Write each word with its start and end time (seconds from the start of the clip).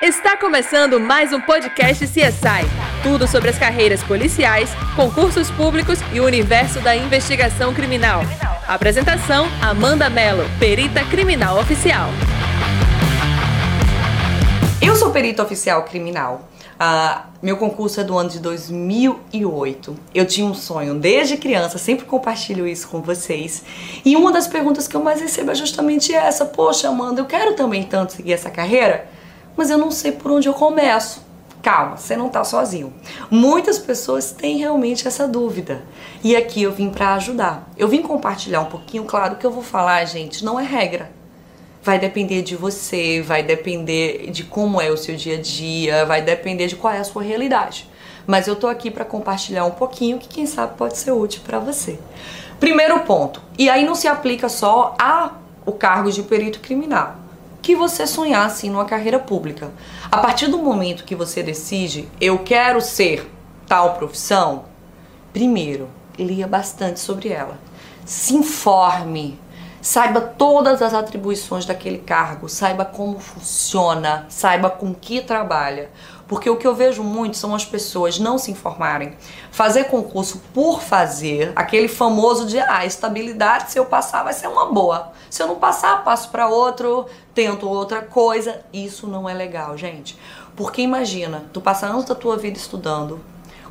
Está 0.00 0.36
começando 0.36 1.00
mais 1.00 1.32
um 1.32 1.40
podcast 1.40 2.06
CSI. 2.06 2.64
Tudo 3.02 3.26
sobre 3.26 3.50
as 3.50 3.58
carreiras 3.58 4.00
policiais, 4.00 4.70
concursos 4.94 5.50
públicos 5.50 5.98
e 6.12 6.20
o 6.20 6.24
universo 6.24 6.80
da 6.80 6.94
investigação 6.94 7.74
criminal. 7.74 8.20
Apresentação: 8.68 9.48
Amanda 9.60 10.08
Mello, 10.08 10.44
perita 10.60 11.04
criminal 11.06 11.58
oficial. 11.58 12.10
Eu 14.80 14.94
sou 14.94 15.10
perita 15.10 15.42
oficial 15.42 15.82
criminal. 15.82 16.48
Uh, 16.74 17.20
meu 17.42 17.56
concurso 17.56 18.00
é 18.00 18.04
do 18.04 18.16
ano 18.16 18.30
de 18.30 18.38
2008. 18.38 19.96
Eu 20.14 20.24
tinha 20.24 20.46
um 20.46 20.54
sonho 20.54 20.94
desde 20.94 21.36
criança, 21.36 21.76
sempre 21.76 22.06
compartilho 22.06 22.68
isso 22.68 22.86
com 22.86 23.02
vocês. 23.02 23.64
E 24.04 24.14
uma 24.14 24.30
das 24.30 24.46
perguntas 24.46 24.86
que 24.86 24.94
eu 24.94 25.02
mais 25.02 25.20
recebo 25.20 25.50
é 25.50 25.56
justamente 25.56 26.14
essa: 26.14 26.44
Poxa, 26.44 26.88
Amanda, 26.88 27.20
eu 27.20 27.26
quero 27.26 27.54
também 27.54 27.82
tanto 27.82 28.12
seguir 28.12 28.34
essa 28.34 28.48
carreira 28.48 29.17
mas 29.58 29.70
eu 29.70 29.76
não 29.76 29.90
sei 29.90 30.12
por 30.12 30.30
onde 30.30 30.48
eu 30.48 30.54
começo. 30.54 31.20
Calma, 31.60 31.96
você 31.96 32.16
não 32.16 32.28
está 32.28 32.44
sozinho. 32.44 32.94
Muitas 33.28 33.76
pessoas 33.76 34.30
têm 34.30 34.56
realmente 34.56 35.08
essa 35.08 35.26
dúvida. 35.26 35.82
E 36.22 36.36
aqui 36.36 36.62
eu 36.62 36.70
vim 36.70 36.90
para 36.90 37.14
ajudar. 37.14 37.68
Eu 37.76 37.88
vim 37.88 38.00
compartilhar 38.00 38.60
um 38.60 38.66
pouquinho, 38.66 39.02
claro 39.02 39.34
que 39.34 39.44
eu 39.44 39.50
vou 39.50 39.64
falar, 39.64 40.04
gente, 40.04 40.44
não 40.44 40.60
é 40.60 40.64
regra. 40.64 41.10
Vai 41.82 41.98
depender 41.98 42.42
de 42.42 42.54
você, 42.54 43.20
vai 43.20 43.42
depender 43.42 44.30
de 44.30 44.44
como 44.44 44.80
é 44.80 44.90
o 44.90 44.96
seu 44.96 45.16
dia 45.16 45.34
a 45.34 45.40
dia, 45.40 46.06
vai 46.06 46.22
depender 46.22 46.68
de 46.68 46.76
qual 46.76 46.94
é 46.94 46.98
a 46.98 47.04
sua 47.04 47.24
realidade. 47.24 47.90
Mas 48.28 48.46
eu 48.46 48.54
tô 48.54 48.68
aqui 48.68 48.92
para 48.92 49.04
compartilhar 49.04 49.64
um 49.64 49.72
pouquinho 49.72 50.18
que 50.18 50.28
quem 50.28 50.46
sabe 50.46 50.76
pode 50.76 50.96
ser 50.96 51.10
útil 51.10 51.40
para 51.44 51.58
você. 51.58 51.98
Primeiro 52.60 53.00
ponto, 53.00 53.42
e 53.58 53.68
aí 53.68 53.84
não 53.84 53.96
se 53.96 54.06
aplica 54.06 54.48
só 54.48 54.94
a 54.96 55.32
o 55.66 55.72
cargo 55.72 56.12
de 56.12 56.22
perito 56.22 56.60
criminal 56.60 57.27
que 57.60 57.74
você 57.74 58.06
sonhar 58.06 58.46
assim 58.46 58.70
numa 58.70 58.84
carreira 58.84 59.18
pública. 59.18 59.70
A 60.10 60.18
partir 60.18 60.46
do 60.48 60.58
momento 60.58 61.04
que 61.04 61.14
você 61.14 61.42
decide, 61.42 62.08
eu 62.20 62.38
quero 62.38 62.80
ser 62.80 63.30
tal 63.66 63.94
profissão, 63.94 64.64
primeiro, 65.32 65.88
leia 66.18 66.46
bastante 66.46 67.00
sobre 67.00 67.28
ela. 67.28 67.58
Se 68.04 68.34
informe, 68.34 69.38
saiba 69.80 70.20
todas 70.20 70.82
as 70.82 70.94
atribuições 70.94 71.66
daquele 71.66 71.98
cargo, 71.98 72.48
saiba 72.48 72.84
como 72.84 73.20
funciona, 73.20 74.26
saiba 74.28 74.70
com 74.70 74.94
que 74.94 75.20
trabalha. 75.20 75.90
Porque 76.28 76.50
o 76.50 76.56
que 76.56 76.66
eu 76.66 76.74
vejo 76.74 77.02
muito 77.02 77.38
são 77.38 77.54
as 77.54 77.64
pessoas 77.64 78.18
não 78.18 78.36
se 78.36 78.50
informarem, 78.50 79.14
fazer 79.50 79.84
concurso 79.84 80.42
por 80.52 80.82
fazer, 80.82 81.52
aquele 81.56 81.88
famoso 81.88 82.46
de 82.46 82.60
ah, 82.60 82.84
estabilidade, 82.84 83.72
se 83.72 83.78
eu 83.78 83.86
passar 83.86 84.22
vai 84.22 84.34
ser 84.34 84.46
uma 84.46 84.66
boa. 84.66 85.10
Se 85.30 85.42
eu 85.42 85.48
não 85.48 85.56
passar, 85.56 86.04
passo 86.04 86.28
para 86.28 86.46
outro, 86.46 87.06
tento 87.34 87.66
outra 87.66 88.02
coisa. 88.02 88.60
Isso 88.72 89.06
não 89.06 89.26
é 89.26 89.32
legal, 89.32 89.76
gente. 89.76 90.18
Porque 90.54 90.82
imagina, 90.82 91.44
tu 91.50 91.62
passar 91.62 91.88
anos 91.88 92.04
da 92.04 92.14
tua 92.14 92.36
vida 92.36 92.58
estudando, 92.58 93.20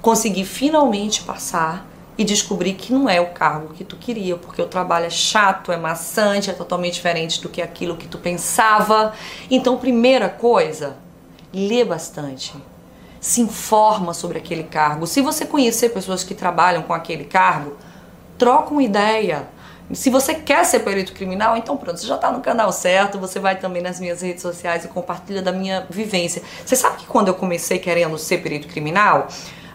conseguir 0.01 0.45
finalmente 0.45 1.21
passar 1.21 1.85
e 2.17 2.23
descobrir 2.23 2.73
que 2.73 2.91
não 2.91 3.07
é 3.07 3.21
o 3.21 3.27
cargo 3.27 3.73
que 3.75 3.83
tu 3.83 3.95
queria, 3.95 4.35
porque 4.35 4.61
o 4.61 4.65
trabalho 4.65 5.05
é 5.05 5.09
chato, 5.09 5.71
é 5.71 5.77
maçante, 5.77 6.49
é 6.49 6.53
totalmente 6.53 6.95
diferente 6.95 7.39
do 7.39 7.49
que 7.49 7.61
aquilo 7.61 7.95
que 7.95 8.07
tu 8.07 8.17
pensava. 8.17 9.13
Então, 9.51 9.77
primeira 9.77 10.27
coisa, 10.27 10.97
lê 11.53 11.83
bastante. 11.83 12.53
Se 13.19 13.41
informa 13.41 14.13
sobre 14.13 14.37
aquele 14.37 14.63
cargo. 14.63 15.07
Se 15.07 15.21
você 15.21 15.45
conhecer 15.45 15.89
pessoas 15.89 16.23
que 16.23 16.35
trabalham 16.35 16.83
com 16.83 16.93
aquele 16.93 17.25
cargo, 17.25 17.75
troca 18.37 18.71
uma 18.71 18.83
ideia. 18.83 19.47
Se 19.93 20.09
você 20.09 20.35
quer 20.35 20.65
ser 20.65 20.79
perito 20.79 21.13
criminal, 21.13 21.55
então 21.55 21.77
pronto, 21.77 21.97
você 21.97 22.05
já 22.05 22.15
está 22.15 22.31
no 22.31 22.41
canal 22.41 22.71
certo, 22.73 23.17
você 23.17 23.39
vai 23.39 23.57
também 23.57 23.81
nas 23.81 23.99
minhas 23.99 24.21
redes 24.21 24.41
sociais 24.41 24.83
e 24.83 24.89
compartilha 24.89 25.41
da 25.41 25.51
minha 25.51 25.87
vivência. 25.89 26.41
Você 26.65 26.75
sabe 26.75 26.97
que 26.97 27.05
quando 27.07 27.29
eu 27.29 27.33
comecei 27.33 27.79
querendo 27.79 28.17
ser 28.17 28.39
perito 28.39 28.67
criminal, 28.67 29.27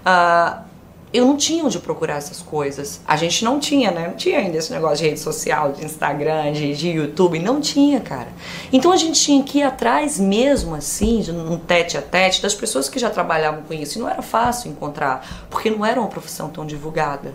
uh, 0.04 0.71
eu 1.12 1.26
não 1.26 1.36
tinha 1.36 1.64
onde 1.64 1.78
procurar 1.78 2.16
essas 2.16 2.40
coisas. 2.40 3.00
A 3.06 3.16
gente 3.16 3.44
não 3.44 3.60
tinha, 3.60 3.90
né? 3.90 4.08
Não 4.08 4.16
tinha 4.16 4.38
ainda 4.38 4.56
esse 4.56 4.72
negócio 4.72 4.98
de 4.98 5.04
rede 5.04 5.20
social, 5.20 5.72
de 5.72 5.84
Instagram, 5.84 6.52
de, 6.52 6.74
de 6.74 6.88
YouTube. 6.88 7.38
Não 7.38 7.60
tinha, 7.60 8.00
cara. 8.00 8.28
Então 8.72 8.90
a 8.90 8.96
gente 8.96 9.20
tinha 9.20 9.42
que 9.42 9.58
ir 9.58 9.62
atrás 9.62 10.18
mesmo, 10.18 10.74
assim, 10.74 11.20
de 11.20 11.30
um 11.30 11.58
tete 11.58 11.98
a 11.98 12.02
tete, 12.02 12.40
das 12.40 12.54
pessoas 12.54 12.88
que 12.88 12.98
já 12.98 13.10
trabalhavam 13.10 13.62
com 13.62 13.74
isso. 13.74 13.98
E 13.98 14.00
não 14.00 14.08
era 14.08 14.22
fácil 14.22 14.70
encontrar, 14.70 15.46
porque 15.50 15.70
não 15.70 15.84
era 15.84 16.00
uma 16.00 16.08
profissão 16.08 16.48
tão 16.48 16.64
divulgada. 16.64 17.34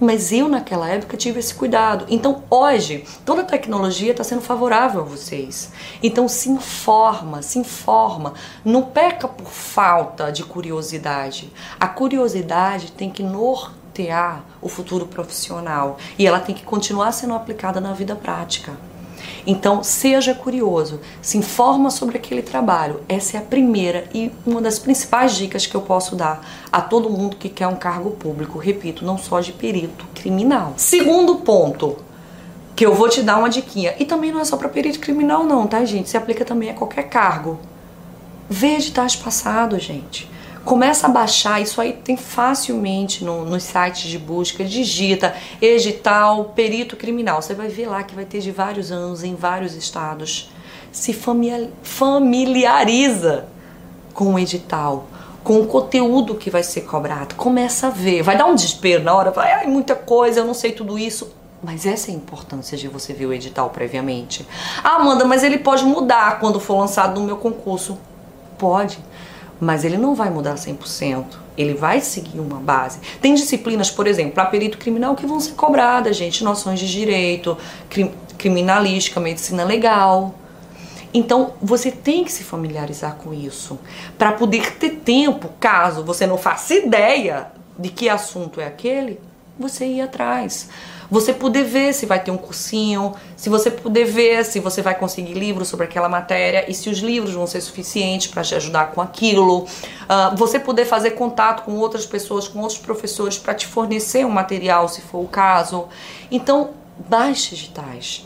Mas 0.00 0.32
eu, 0.32 0.48
naquela 0.48 0.88
época, 0.88 1.16
tive 1.16 1.40
esse 1.40 1.52
cuidado. 1.52 2.06
Então, 2.08 2.44
hoje, 2.48 3.04
toda 3.24 3.42
a 3.42 3.44
tecnologia 3.44 4.12
está 4.12 4.22
sendo 4.22 4.40
favorável 4.40 5.00
a 5.00 5.04
vocês. 5.04 5.72
Então, 6.02 6.28
se 6.28 6.48
informa, 6.48 7.42
se 7.42 7.58
informa. 7.58 8.34
Não 8.64 8.82
peca 8.82 9.26
por 9.26 9.48
falta 9.48 10.30
de 10.30 10.44
curiosidade. 10.44 11.52
A 11.80 11.88
curiosidade 11.88 12.92
tem 12.92 13.10
que 13.10 13.24
nortear 13.24 14.44
o 14.62 14.68
futuro 14.68 15.06
profissional 15.06 15.98
e 16.16 16.26
ela 16.26 16.38
tem 16.38 16.54
que 16.54 16.62
continuar 16.62 17.10
sendo 17.10 17.34
aplicada 17.34 17.80
na 17.80 17.92
vida 17.92 18.14
prática. 18.14 18.76
Então, 19.46 19.82
seja 19.82 20.34
curioso, 20.34 21.00
se 21.20 21.38
informa 21.38 21.90
sobre 21.90 22.16
aquele 22.16 22.42
trabalho. 22.42 23.00
Essa 23.08 23.36
é 23.36 23.40
a 23.40 23.42
primeira 23.42 24.08
e 24.14 24.30
uma 24.46 24.60
das 24.60 24.78
principais 24.78 25.34
dicas 25.36 25.66
que 25.66 25.74
eu 25.74 25.80
posso 25.80 26.16
dar 26.16 26.46
a 26.70 26.80
todo 26.80 27.10
mundo 27.10 27.36
que 27.36 27.48
quer 27.48 27.66
um 27.66 27.76
cargo 27.76 28.10
público. 28.12 28.58
Repito, 28.58 29.04
não 29.04 29.18
só 29.18 29.40
de 29.40 29.52
perito 29.52 30.04
criminal. 30.14 30.74
Segundo 30.76 31.36
ponto, 31.36 31.96
que 32.78 32.86
eu 32.86 32.94
vou 32.94 33.08
te 33.08 33.22
dar 33.22 33.38
uma 33.38 33.50
diquinha. 33.50 33.94
E 33.98 34.04
também 34.04 34.30
não 34.30 34.40
é 34.40 34.44
só 34.44 34.56
para 34.56 34.68
perito 34.68 35.00
criminal 35.00 35.44
não, 35.44 35.66
tá, 35.66 35.84
gente? 35.84 36.08
Se 36.08 36.16
aplica 36.16 36.44
também 36.44 36.70
a 36.70 36.74
qualquer 36.74 37.08
cargo. 37.08 37.58
Vê 38.48 38.74
editais 38.74 39.16
passados, 39.16 39.82
gente. 39.82 40.30
Começa 40.68 41.06
a 41.06 41.10
baixar, 41.10 41.62
isso 41.62 41.80
aí 41.80 41.94
tem 41.94 42.14
facilmente 42.14 43.24
no, 43.24 43.42
nos 43.42 43.62
sites 43.62 44.02
de 44.02 44.18
busca, 44.18 44.62
digita 44.62 45.34
edital 45.62 46.52
perito 46.54 46.94
criminal. 46.94 47.40
Você 47.40 47.54
vai 47.54 47.68
ver 47.68 47.86
lá 47.86 48.02
que 48.02 48.14
vai 48.14 48.26
ter 48.26 48.40
de 48.40 48.50
vários 48.50 48.92
anos 48.92 49.24
em 49.24 49.34
vários 49.34 49.74
estados. 49.74 50.52
Se 50.92 51.18
familiariza 51.82 53.46
com 54.12 54.34
o 54.34 54.38
edital, 54.38 55.06
com 55.42 55.58
o 55.58 55.66
conteúdo 55.66 56.34
que 56.34 56.50
vai 56.50 56.62
ser 56.62 56.82
cobrado. 56.82 57.34
Começa 57.34 57.86
a 57.86 57.90
ver. 57.90 58.20
Vai 58.20 58.36
dar 58.36 58.44
um 58.44 58.54
desespero 58.54 59.02
na 59.02 59.14
hora, 59.14 59.30
vai, 59.30 59.50
ai, 59.50 59.66
muita 59.66 59.94
coisa, 59.94 60.40
eu 60.40 60.44
não 60.44 60.52
sei 60.52 60.72
tudo 60.72 60.98
isso. 60.98 61.32
Mas 61.62 61.86
essa 61.86 62.10
é 62.10 62.12
a 62.12 62.16
importância 62.18 62.76
de 62.76 62.88
você 62.88 63.14
ver 63.14 63.24
o 63.24 63.32
edital 63.32 63.70
previamente. 63.70 64.46
Ah, 64.84 64.96
Amanda, 64.96 65.24
mas 65.24 65.42
ele 65.42 65.56
pode 65.56 65.86
mudar 65.86 66.38
quando 66.38 66.60
for 66.60 66.76
lançado 66.76 67.18
no 67.18 67.26
meu 67.26 67.38
concurso. 67.38 67.96
Pode 68.58 68.98
mas 69.60 69.84
ele 69.84 69.96
não 69.96 70.14
vai 70.14 70.30
mudar 70.30 70.54
100%. 70.54 71.24
Ele 71.56 71.74
vai 71.74 72.00
seguir 72.00 72.38
uma 72.38 72.58
base. 72.60 73.00
Tem 73.20 73.34
disciplinas, 73.34 73.90
por 73.90 74.06
exemplo, 74.06 74.32
para 74.32 74.46
perito 74.46 74.78
criminal 74.78 75.16
que 75.16 75.26
vão 75.26 75.40
ser 75.40 75.52
cobradas, 75.52 76.16
gente, 76.16 76.44
noções 76.44 76.78
de 76.78 76.90
direito, 76.90 77.56
crim 77.90 78.12
criminalística, 78.36 79.18
medicina 79.18 79.64
legal. 79.64 80.32
Então, 81.12 81.54
você 81.60 81.90
tem 81.90 82.22
que 82.22 82.30
se 82.30 82.44
familiarizar 82.44 83.16
com 83.16 83.34
isso 83.34 83.80
para 84.16 84.30
poder 84.30 84.76
ter 84.76 84.90
tempo, 84.90 85.50
caso 85.58 86.04
você 86.04 86.24
não 86.24 86.38
faça 86.38 86.74
ideia 86.74 87.48
de 87.76 87.88
que 87.88 88.08
assunto 88.08 88.60
é 88.60 88.66
aquele, 88.66 89.18
você 89.58 89.86
ir 89.86 90.02
atrás 90.02 90.68
você 91.10 91.32
poder 91.32 91.64
ver 91.64 91.92
se 91.94 92.06
vai 92.06 92.22
ter 92.22 92.30
um 92.30 92.36
cursinho, 92.36 93.14
se 93.36 93.48
você 93.48 93.70
poder 93.70 94.04
ver 94.04 94.44
se 94.44 94.60
você 94.60 94.82
vai 94.82 94.94
conseguir 94.94 95.34
livros 95.34 95.68
sobre 95.68 95.86
aquela 95.86 96.08
matéria 96.08 96.70
e 96.70 96.74
se 96.74 96.90
os 96.90 96.98
livros 96.98 97.32
vão 97.32 97.46
ser 97.46 97.60
suficientes 97.60 98.26
para 98.26 98.42
te 98.42 98.54
ajudar 98.54 98.92
com 98.92 99.00
aquilo, 99.00 99.60
uh, 99.60 100.36
você 100.36 100.58
poder 100.58 100.84
fazer 100.84 101.12
contato 101.12 101.64
com 101.64 101.76
outras 101.76 102.04
pessoas, 102.04 102.46
com 102.46 102.60
outros 102.60 102.78
professores 102.78 103.38
para 103.38 103.54
te 103.54 103.66
fornecer 103.66 104.24
um 104.24 104.30
material, 104.30 104.88
se 104.88 105.00
for 105.00 105.18
o 105.18 105.28
caso. 105.28 105.88
Então, 106.30 106.70
baixe 107.08 107.54
editais, 107.54 108.24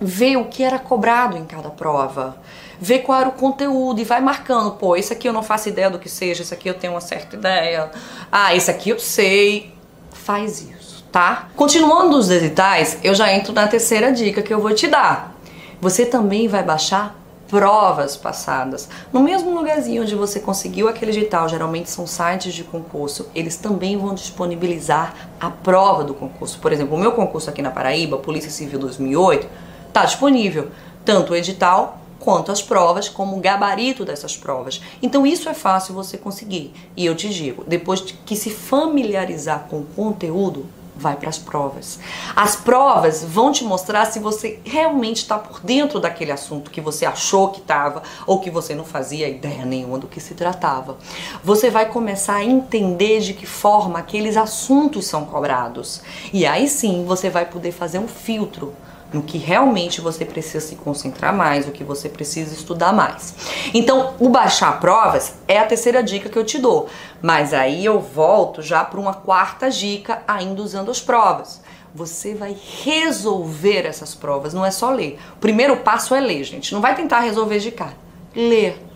vê 0.00 0.36
o 0.36 0.46
que 0.46 0.62
era 0.62 0.78
cobrado 0.78 1.36
em 1.36 1.44
cada 1.44 1.70
prova. 1.70 2.36
Vê 2.78 2.98
qual 2.98 3.18
era 3.18 3.28
o 3.30 3.32
conteúdo 3.32 4.02
e 4.02 4.04
vai 4.04 4.20
marcando, 4.20 4.72
pô, 4.72 4.96
esse 4.96 5.10
aqui 5.10 5.26
eu 5.26 5.32
não 5.32 5.42
faço 5.42 5.70
ideia 5.70 5.88
do 5.88 5.98
que 5.98 6.10
seja, 6.10 6.42
esse 6.42 6.52
aqui 6.52 6.68
eu 6.68 6.74
tenho 6.74 6.92
uma 6.92 7.00
certa 7.00 7.34
ideia, 7.34 7.90
ah, 8.30 8.54
esse 8.54 8.70
aqui 8.70 8.90
eu 8.90 8.98
sei. 8.98 9.74
Faz 10.12 10.60
isso 10.60 10.85
tá? 11.16 11.48
Continuando 11.56 12.14
os 12.18 12.28
editais, 12.28 12.98
eu 13.02 13.14
já 13.14 13.32
entro 13.32 13.50
na 13.54 13.66
terceira 13.66 14.12
dica 14.12 14.42
que 14.42 14.52
eu 14.52 14.60
vou 14.60 14.74
te 14.74 14.86
dar. 14.86 15.34
Você 15.80 16.04
também 16.04 16.46
vai 16.46 16.62
baixar 16.62 17.18
provas 17.48 18.18
passadas. 18.18 18.86
No 19.10 19.20
mesmo 19.20 19.54
lugarzinho 19.54 20.02
onde 20.02 20.14
você 20.14 20.40
conseguiu 20.40 20.90
aquele 20.90 21.12
edital, 21.12 21.48
geralmente 21.48 21.88
são 21.88 22.06
sites 22.06 22.52
de 22.52 22.62
concurso, 22.64 23.30
eles 23.34 23.56
também 23.56 23.96
vão 23.96 24.14
disponibilizar 24.14 25.30
a 25.40 25.48
prova 25.48 26.04
do 26.04 26.12
concurso. 26.12 26.58
Por 26.58 26.70
exemplo, 26.70 26.94
o 26.94 27.00
meu 27.00 27.12
concurso 27.12 27.48
aqui 27.48 27.62
na 27.62 27.70
Paraíba, 27.70 28.18
Polícia 28.18 28.50
Civil 28.50 28.78
2008, 28.78 29.48
tá 29.94 30.04
disponível 30.04 30.68
tanto 31.02 31.32
o 31.32 31.36
edital 31.36 31.98
quanto 32.20 32.52
as 32.52 32.60
provas, 32.60 33.08
como 33.08 33.38
o 33.38 33.40
gabarito 33.40 34.04
dessas 34.04 34.36
provas. 34.36 34.82
Então 35.02 35.26
isso 35.26 35.48
é 35.48 35.54
fácil 35.54 35.94
você 35.94 36.18
conseguir. 36.18 36.74
E 36.94 37.06
eu 37.06 37.14
te 37.14 37.30
digo, 37.30 37.64
depois 37.66 38.02
que 38.02 38.36
se 38.36 38.50
familiarizar 38.50 39.64
com 39.70 39.78
o 39.78 39.86
conteúdo, 39.96 40.66
vai 40.96 41.16
para 41.16 41.28
as 41.28 41.38
provas. 41.38 41.98
As 42.34 42.56
provas 42.56 43.22
vão 43.22 43.52
te 43.52 43.64
mostrar 43.64 44.06
se 44.06 44.18
você 44.18 44.60
realmente 44.64 45.18
está 45.18 45.38
por 45.38 45.60
dentro 45.60 46.00
daquele 46.00 46.32
assunto 46.32 46.70
que 46.70 46.80
você 46.80 47.04
achou 47.04 47.50
que 47.50 47.60
estava 47.60 48.02
ou 48.26 48.40
que 48.40 48.50
você 48.50 48.74
não 48.74 48.84
fazia 48.84 49.28
ideia 49.28 49.64
nenhuma 49.64 49.98
do 49.98 50.06
que 50.06 50.20
se 50.20 50.34
tratava. 50.34 50.96
Você 51.44 51.70
vai 51.70 51.86
começar 51.86 52.36
a 52.36 52.44
entender 52.44 53.20
de 53.20 53.34
que 53.34 53.46
forma 53.46 53.98
aqueles 53.98 54.36
assuntos 54.36 55.06
são 55.06 55.24
cobrados. 55.24 56.00
E 56.32 56.46
aí 56.46 56.68
sim 56.68 57.04
você 57.04 57.28
vai 57.28 57.46
poder 57.46 57.72
fazer 57.72 57.98
um 57.98 58.08
filtro 58.08 58.74
no 59.16 59.22
que 59.22 59.38
realmente 59.38 60.02
você 60.02 60.26
precisa 60.26 60.60
se 60.60 60.76
concentrar 60.76 61.34
mais, 61.34 61.66
o 61.66 61.72
que 61.72 61.82
você 61.82 62.06
precisa 62.06 62.54
estudar 62.54 62.92
mais. 62.92 63.34
Então, 63.72 64.12
o 64.20 64.28
baixar 64.28 64.78
provas 64.78 65.36
é 65.48 65.58
a 65.58 65.64
terceira 65.64 66.02
dica 66.02 66.28
que 66.28 66.38
eu 66.38 66.44
te 66.44 66.58
dou, 66.58 66.86
mas 67.22 67.54
aí 67.54 67.82
eu 67.82 67.98
volto 67.98 68.60
já 68.60 68.84
para 68.84 69.00
uma 69.00 69.14
quarta 69.14 69.70
dica, 69.70 70.22
ainda 70.28 70.60
usando 70.60 70.90
as 70.90 71.00
provas. 71.00 71.62
Você 71.94 72.34
vai 72.34 72.54
resolver 72.84 73.86
essas 73.86 74.14
provas, 74.14 74.52
não 74.52 74.66
é 74.66 74.70
só 74.70 74.90
ler. 74.90 75.18
O 75.36 75.38
primeiro 75.38 75.78
passo 75.78 76.14
é 76.14 76.20
ler, 76.20 76.44
gente. 76.44 76.74
Não 76.74 76.82
vai 76.82 76.94
tentar 76.94 77.20
resolver 77.20 77.58
de 77.58 77.70
cara. 77.70 77.96
Ler 78.34 78.86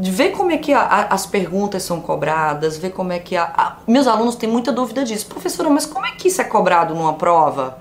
ver 0.00 0.30
como 0.30 0.52
é 0.52 0.58
que 0.58 0.72
a, 0.72 0.80
a, 0.80 1.00
as 1.14 1.26
perguntas 1.26 1.82
são 1.82 2.00
cobradas, 2.00 2.78
ver 2.78 2.90
como 2.90 3.12
é 3.12 3.18
que 3.18 3.36
a, 3.36 3.78
meus 3.84 4.06
alunos 4.06 4.36
têm 4.36 4.48
muita 4.48 4.70
dúvida 4.70 5.04
disso. 5.04 5.26
Professora, 5.26 5.68
mas 5.68 5.84
como 5.84 6.06
é 6.06 6.12
que 6.12 6.28
isso 6.28 6.40
é 6.40 6.44
cobrado 6.44 6.94
numa 6.94 7.14
prova? 7.14 7.78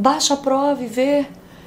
Baixa 0.00 0.34
a 0.34 0.36
prova 0.36 0.82
e 0.82 0.86
vê. 0.86 1.26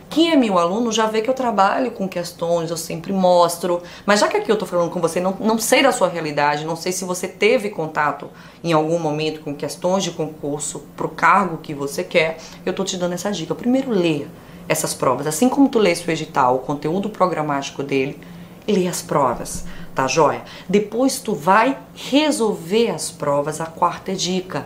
Quem 0.10 0.32
é 0.32 0.36
meu 0.36 0.60
aluno 0.60 0.92
já 0.92 1.08
vê 1.08 1.22
que 1.22 1.30
eu 1.30 1.34
trabalho 1.34 1.92
com 1.92 2.08
questões, 2.08 2.70
eu 2.70 2.78
sempre 2.78 3.12
mostro. 3.14 3.82
Mas 4.06 4.20
já 4.20 4.28
que 4.28 4.38
aqui 4.38 4.52
eu 4.52 4.58
tô 4.58 4.66
falando 4.66 4.92
com 4.92 5.00
você, 5.00 5.20
não, 5.20 5.36
não 5.40 5.58
sei 5.58 5.82
da 5.82 5.92
sua 5.92 6.08
realidade, 6.08 6.66
não 6.66 6.76
sei 6.76 6.92
se 6.92 7.06
você 7.06 7.28
teve 7.28 7.70
contato 7.70 8.30
em 8.64 8.74
algum 8.74 9.00
momento 9.00 9.42
com 9.42 9.56
questões 9.56 10.04
de 10.04 10.12
concurso 10.12 10.84
pro 10.96 11.10
cargo 11.10 11.58
que 11.58 11.74
você 11.74 12.04
quer, 12.04 12.38
eu 12.66 12.74
tô 12.74 12.84
te 12.84 12.98
dando 12.98 13.14
essa 13.14 13.32
dica. 13.32 13.56
Primeiro, 13.56 13.92
leia 13.92 14.28
essas 14.68 14.94
provas. 14.94 15.28
Assim 15.28 15.50
como 15.50 15.70
tu 15.70 15.80
lê 15.80 15.94
o 15.94 16.12
edital, 16.12 16.56
o 16.56 16.60
conteúdo 16.60 17.10
programático 17.10 17.82
dele, 17.82 18.20
lê 18.68 18.88
as 18.88 19.02
provas, 19.02 19.66
tá 19.94 20.08
joia? 20.08 20.44
Depois 20.68 21.20
tu 21.20 21.34
vai 21.34 21.78
resolver 21.96 22.90
as 22.90 23.10
provas, 23.10 23.60
a 23.62 23.66
quarta 23.66 24.14
dica. 24.16 24.66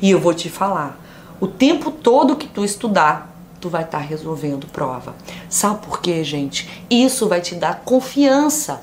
E 0.00 0.10
eu 0.10 0.20
vou 0.20 0.34
te 0.34 0.48
falar, 0.48 1.03
o 1.40 1.46
tempo 1.46 1.90
todo 1.90 2.36
que 2.36 2.46
tu 2.46 2.64
estudar, 2.64 3.34
tu 3.60 3.68
vai 3.68 3.82
estar 3.82 3.98
tá 3.98 4.04
resolvendo 4.04 4.66
prova. 4.66 5.14
Sabe 5.48 5.84
por 5.84 6.00
quê, 6.00 6.22
gente? 6.22 6.68
Isso 6.90 7.28
vai 7.28 7.40
te 7.40 7.54
dar 7.54 7.82
confiança. 7.84 8.82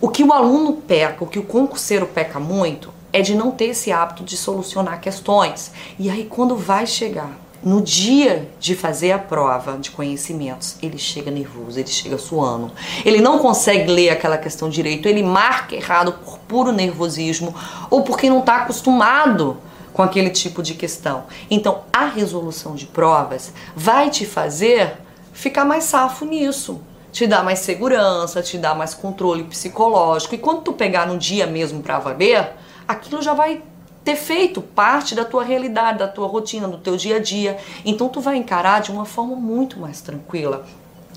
O 0.00 0.08
que 0.08 0.24
o 0.24 0.32
aluno 0.32 0.74
peca, 0.74 1.24
o 1.24 1.26
que 1.26 1.38
o 1.38 1.44
concurseiro 1.44 2.06
peca 2.06 2.40
muito, 2.40 2.92
é 3.12 3.22
de 3.22 3.34
não 3.34 3.50
ter 3.50 3.66
esse 3.66 3.92
hábito 3.92 4.24
de 4.24 4.36
solucionar 4.36 5.00
questões. 5.00 5.72
E 5.98 6.08
aí, 6.08 6.24
quando 6.24 6.56
vai 6.56 6.86
chegar 6.86 7.30
no 7.62 7.82
dia 7.82 8.48
de 8.58 8.74
fazer 8.74 9.12
a 9.12 9.18
prova 9.18 9.76
de 9.76 9.90
conhecimentos, 9.90 10.76
ele 10.82 10.96
chega 10.96 11.30
nervoso, 11.30 11.78
ele 11.78 11.88
chega 11.88 12.16
suando. 12.16 12.72
Ele 13.04 13.20
não 13.20 13.38
consegue 13.38 13.90
ler 13.92 14.10
aquela 14.10 14.38
questão 14.38 14.68
direito, 14.70 15.06
ele 15.06 15.22
marca 15.22 15.74
errado 15.74 16.12
por 16.12 16.38
puro 16.38 16.72
nervosismo 16.72 17.54
ou 17.90 18.02
porque 18.02 18.30
não 18.30 18.40
está 18.40 18.56
acostumado 18.56 19.58
com 19.92 20.02
aquele 20.02 20.30
tipo 20.30 20.62
de 20.62 20.74
questão. 20.74 21.24
Então, 21.50 21.82
a 21.92 22.06
resolução 22.06 22.74
de 22.74 22.86
provas 22.86 23.52
vai 23.74 24.10
te 24.10 24.24
fazer 24.24 24.96
ficar 25.32 25.64
mais 25.64 25.84
safo 25.84 26.24
nisso. 26.24 26.80
Te 27.12 27.26
dá 27.26 27.42
mais 27.42 27.58
segurança, 27.60 28.40
te 28.40 28.56
dá 28.56 28.74
mais 28.74 28.94
controle 28.94 29.44
psicológico. 29.44 30.34
E 30.34 30.38
quando 30.38 30.62
tu 30.62 30.72
pegar 30.72 31.06
no 31.06 31.18
dia 31.18 31.46
mesmo 31.46 31.82
para 31.82 31.98
valer, 31.98 32.52
aquilo 32.86 33.20
já 33.20 33.34
vai 33.34 33.62
ter 34.04 34.16
feito 34.16 34.62
parte 34.62 35.14
da 35.14 35.24
tua 35.24 35.42
realidade, 35.42 35.98
da 35.98 36.08
tua 36.08 36.28
rotina, 36.28 36.68
do 36.68 36.78
teu 36.78 36.96
dia 36.96 37.16
a 37.16 37.18
dia. 37.18 37.58
Então 37.84 38.08
tu 38.08 38.20
vai 38.20 38.36
encarar 38.36 38.80
de 38.80 38.92
uma 38.92 39.04
forma 39.04 39.34
muito 39.34 39.78
mais 39.78 40.00
tranquila. 40.00 40.64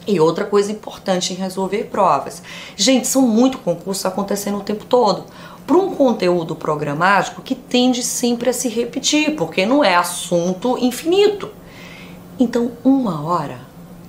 E 0.06 0.20
outra 0.20 0.44
coisa 0.44 0.72
importante 0.72 1.32
em 1.32 1.36
resolver 1.36 1.86
provas. 1.86 2.44
Gente, 2.76 3.08
são 3.08 3.22
muito 3.22 3.58
concursos 3.60 4.06
acontecendo 4.06 4.58
o 4.58 4.64
tempo 4.64 4.84
todo 4.86 5.26
para 5.66 5.78
um 5.78 5.96
conteúdo 5.96 6.56
programático 6.56 7.42
que 7.42 7.56
tende 7.56 8.04
sempre 8.04 8.50
a 8.50 8.54
se 8.54 8.68
repetir, 8.68 9.36
porque 9.36 9.66
não 9.66 9.84
é 9.84 9.96
assunto 9.96 10.78
infinito. 10.78 11.50
Então, 12.40 12.72
uma 12.84 13.24
hora, 13.24 13.60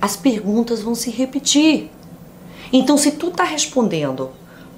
as 0.01 0.17
perguntas 0.17 0.83
vão 0.83 0.95
se 0.95 1.11
repetir. 1.11 1.91
Então, 2.73 2.97
se 2.97 3.13
tu 3.13 3.29
está 3.29 3.45
respondendo 3.45 4.31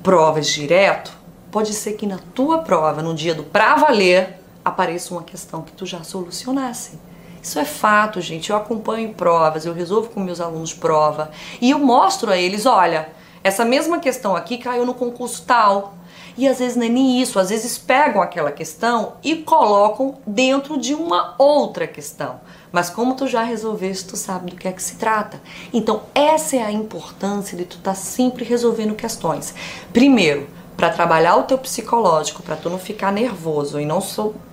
provas 0.02 0.46
direto, 0.46 1.16
pode 1.50 1.72
ser 1.72 1.94
que 1.94 2.06
na 2.06 2.18
tua 2.34 2.58
prova, 2.58 3.02
no 3.02 3.14
dia 3.14 3.34
do 3.34 3.42
pra 3.42 3.76
valer, 3.76 4.38
apareça 4.64 5.14
uma 5.14 5.22
questão 5.22 5.62
que 5.62 5.72
tu 5.72 5.86
já 5.86 6.02
solucionasse. 6.02 6.98
Isso 7.42 7.58
é 7.58 7.64
fato, 7.64 8.20
gente. 8.20 8.50
Eu 8.50 8.56
acompanho 8.56 9.14
provas, 9.14 9.64
eu 9.64 9.72
resolvo 9.72 10.10
com 10.10 10.20
meus 10.20 10.40
alunos 10.40 10.74
prova 10.74 11.30
e 11.60 11.70
eu 11.70 11.78
mostro 11.78 12.30
a 12.30 12.36
eles, 12.36 12.66
olha, 12.66 13.08
essa 13.42 13.64
mesma 13.64 14.00
questão 14.00 14.34
aqui 14.34 14.58
caiu 14.58 14.84
no 14.84 14.92
concurso 14.92 15.44
tal. 15.46 15.95
E 16.36 16.46
às 16.46 16.58
vezes 16.58 16.76
não 16.76 16.84
é 16.84 16.88
nem 16.88 17.20
isso, 17.20 17.38
às 17.38 17.50
vezes 17.50 17.78
pegam 17.78 18.20
aquela 18.20 18.52
questão 18.52 19.14
e 19.22 19.36
colocam 19.36 20.18
dentro 20.26 20.78
de 20.78 20.94
uma 20.94 21.34
outra 21.38 21.86
questão. 21.86 22.40
Mas 22.70 22.90
como 22.90 23.14
tu 23.14 23.26
já 23.26 23.42
resolveste, 23.42 24.08
tu 24.08 24.16
sabe 24.16 24.50
do 24.50 24.56
que 24.56 24.68
é 24.68 24.72
que 24.72 24.82
se 24.82 24.96
trata. 24.96 25.40
Então, 25.72 26.02
essa 26.14 26.56
é 26.56 26.62
a 26.62 26.70
importância 26.70 27.56
de 27.56 27.64
tu 27.64 27.78
estar 27.78 27.92
tá 27.92 27.96
sempre 27.96 28.44
resolvendo 28.44 28.94
questões. 28.94 29.54
Primeiro, 29.92 30.46
para 30.76 30.90
trabalhar 30.90 31.36
o 31.36 31.44
teu 31.44 31.56
psicológico, 31.56 32.42
para 32.42 32.54
tu 32.54 32.68
não 32.68 32.78
ficar 32.78 33.10
nervoso 33.10 33.80
e 33.80 33.86
não 33.86 34.00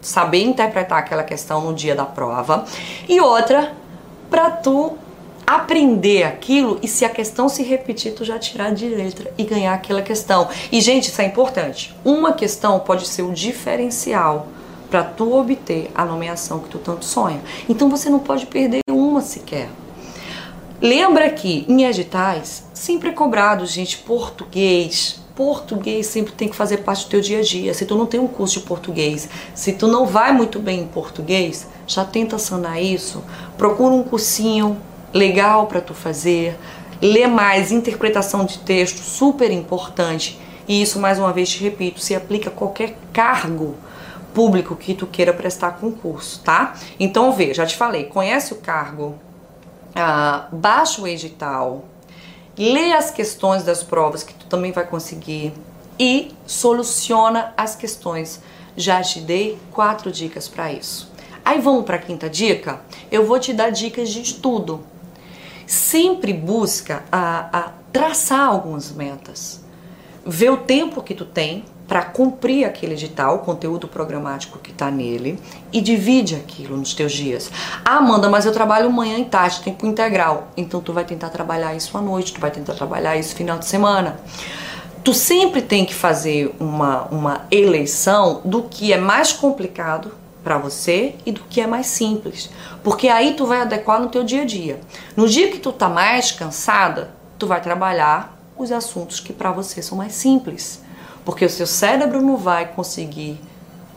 saber 0.01 0.43
interpretar 0.43 0.99
aquela 0.99 1.23
questão 1.23 1.61
no 1.61 1.73
dia 1.73 1.95
da 1.95 2.05
prova. 2.05 2.63
E 3.09 3.19
outra, 3.19 3.73
para 4.29 4.49
tu 4.49 4.97
aprender 5.45 6.23
aquilo 6.23 6.79
e 6.81 6.87
se 6.87 7.05
a 7.05 7.09
questão 7.09 7.49
se 7.49 7.63
repetir, 7.63 8.13
tu 8.13 8.23
já 8.23 8.39
tirar 8.39 8.73
de 8.73 8.87
letra 8.87 9.31
e 9.37 9.43
ganhar 9.43 9.73
aquela 9.73 10.01
questão. 10.01 10.47
E 10.71 10.81
gente, 10.81 11.09
isso 11.09 11.21
é 11.21 11.25
importante. 11.25 11.95
Uma 12.03 12.33
questão 12.33 12.79
pode 12.79 13.07
ser 13.07 13.21
o 13.23 13.31
diferencial 13.31 14.47
para 14.89 15.03
tu 15.03 15.33
obter 15.33 15.89
a 15.95 16.05
nomeação 16.05 16.59
que 16.59 16.69
tu 16.69 16.77
tanto 16.77 17.03
sonha. 17.03 17.41
Então 17.67 17.89
você 17.89 18.09
não 18.09 18.19
pode 18.19 18.45
perder 18.45 18.81
uma 18.87 19.21
sequer. 19.21 19.69
Lembra 20.79 21.29
que 21.29 21.65
em 21.67 21.85
editais 21.85 22.65
sempre 22.73 23.09
é 23.09 23.11
cobrado, 23.11 23.65
gente, 23.65 23.97
português. 23.99 25.19
Português 25.35 26.05
sempre 26.05 26.33
tem 26.33 26.47
que 26.47 26.55
fazer 26.55 26.77
parte 26.79 27.05
do 27.05 27.09
teu 27.09 27.21
dia 27.21 27.39
a 27.39 27.41
dia. 27.41 27.73
Se 27.73 27.85
tu 27.85 27.95
não 27.95 28.05
tem 28.05 28.19
um 28.19 28.27
curso 28.27 28.59
de 28.59 28.65
português, 28.65 29.27
se 29.55 29.73
tu 29.73 29.87
não 29.87 30.05
vai 30.05 30.31
muito 30.31 30.59
bem 30.59 30.81
em 30.81 30.87
português, 30.87 31.67
já 31.87 32.05
tenta 32.05 32.37
sanar 32.37 32.79
isso. 32.83 33.23
Procura 33.57 33.95
um 33.95 34.03
cursinho, 34.03 34.77
legal 35.13 35.67
para 35.67 35.79
tu 35.79 35.93
fazer. 35.93 36.57
Ler 37.01 37.27
mais, 37.27 37.71
interpretação 37.71 38.45
de 38.45 38.59
texto, 38.59 38.97
super 38.97 39.51
importante. 39.51 40.39
E 40.67 40.81
isso, 40.81 40.99
mais 40.99 41.19
uma 41.19 41.33
vez, 41.33 41.49
te 41.49 41.61
repito, 41.61 41.99
se 41.99 42.15
aplica 42.15 42.49
a 42.49 42.53
qualquer 42.53 42.97
cargo 43.11 43.75
público 44.33 44.75
que 44.75 44.93
tu 44.93 45.05
queira 45.05 45.33
prestar 45.33 45.73
concurso, 45.73 46.41
tá? 46.43 46.73
Então, 46.99 47.31
vê, 47.33 47.53
já 47.53 47.65
te 47.65 47.75
falei, 47.75 48.05
conhece 48.05 48.53
o 48.53 48.57
cargo, 48.57 49.15
ah, 49.93 50.47
baixa 50.51 51.01
o 51.01 51.07
edital, 51.07 51.83
lê 52.57 52.93
as 52.93 53.11
questões 53.11 53.63
das 53.63 53.83
provas 53.83 54.23
que 54.23 54.33
tu 54.33 54.45
também 54.47 54.71
vai 54.71 54.87
conseguir 54.87 55.53
e 55.99 56.31
soluciona 56.47 57.53
as 57.55 57.75
questões. 57.75 58.41
Já 58.75 59.01
te 59.03 59.19
dei 59.19 59.59
quatro 59.71 60.11
dicas 60.11 60.47
para 60.47 60.71
isso. 60.71 61.11
Aí 61.45 61.59
vamos 61.59 61.85
para 61.85 61.97
a 61.97 61.99
quinta 61.99 62.29
dica? 62.29 62.81
Eu 63.11 63.27
vou 63.27 63.39
te 63.39 63.53
dar 63.53 63.69
dicas 63.69 64.09
de 64.09 64.21
estudo 64.21 64.83
sempre 65.65 66.33
busca 66.33 67.03
a, 67.11 67.59
a 67.59 67.71
traçar 67.91 68.47
algumas 68.47 68.91
metas. 68.91 69.63
Vê 70.25 70.49
o 70.49 70.57
tempo 70.57 71.01
que 71.01 71.13
tu 71.13 71.25
tem 71.25 71.65
para 71.87 72.01
cumprir 72.01 72.65
aquele 72.65 72.93
edital, 72.93 73.35
o 73.35 73.39
conteúdo 73.39 73.87
programático 73.87 74.57
que 74.57 74.71
está 74.71 74.89
nele 74.89 75.37
e 75.71 75.81
divide 75.81 76.35
aquilo 76.35 76.77
nos 76.77 76.93
teus 76.93 77.11
dias. 77.11 77.51
Ah, 77.83 77.97
Amanda, 77.97 78.29
mas 78.29 78.45
eu 78.45 78.51
trabalho 78.51 78.91
manhã 78.91 79.19
e 79.19 79.25
tarde, 79.25 79.61
tempo 79.61 79.85
integral. 79.85 80.47
Então 80.55 80.79
tu 80.81 80.93
vai 80.93 81.03
tentar 81.03 81.29
trabalhar 81.29 81.75
isso 81.75 81.97
à 81.97 82.01
noite, 82.01 82.33
tu 82.33 82.39
vai 82.39 82.51
tentar 82.51 82.73
trabalhar 82.73 83.17
isso 83.17 83.35
final 83.35 83.59
de 83.59 83.65
semana. 83.65 84.17
Tu 85.03 85.13
sempre 85.13 85.61
tem 85.61 85.85
que 85.85 85.93
fazer 85.93 86.55
uma, 86.59 87.03
uma 87.11 87.41
eleição 87.51 88.41
do 88.45 88.63
que 88.63 88.93
é 88.93 88.97
mais 88.97 89.33
complicado 89.33 90.13
para 90.43 90.57
você 90.57 91.15
e 91.25 91.31
do 91.31 91.41
que 91.41 91.61
é 91.61 91.67
mais 91.67 91.87
simples, 91.87 92.49
porque 92.83 93.07
aí 93.07 93.33
tu 93.33 93.45
vai 93.45 93.61
adequar 93.61 94.01
no 94.01 94.09
teu 94.09 94.23
dia 94.23 94.41
a 94.41 94.45
dia. 94.45 94.81
No 95.15 95.27
dia 95.27 95.49
que 95.49 95.57
tu 95.57 95.71
tá 95.71 95.87
mais 95.87 96.31
cansada, 96.31 97.11
tu 97.39 97.47
vai 97.47 97.61
trabalhar 97.61 98.37
os 98.57 98.71
assuntos 98.71 99.19
que 99.19 99.31
para 99.31 99.51
você 99.51 99.81
são 99.81 99.97
mais 99.97 100.13
simples, 100.13 100.83
porque 101.23 101.45
o 101.45 101.49
seu 101.49 101.65
cérebro 101.65 102.21
não 102.21 102.35
vai 102.35 102.67
conseguir 102.67 103.39